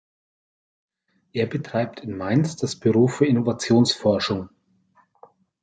Er 1.31 1.45
betreibt 1.45 1.99
in 1.99 2.17
Mainz 2.17 2.55
das 2.55 2.75
Büro 2.75 3.07
für 3.07 3.27
Innovationsforschung. 3.27 4.49